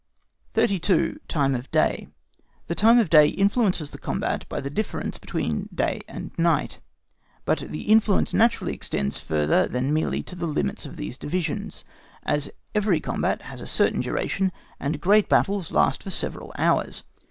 [0.55, 1.19] 32.
[1.27, 2.07] TIME OF DAY.
[2.65, 6.79] The time of day influences the combat by the difference between day and night;
[7.45, 11.85] but the influence naturally extends further than merely to the limits of these divisions,
[12.23, 17.03] as every combat has a certain duration, and great battles last for several hours.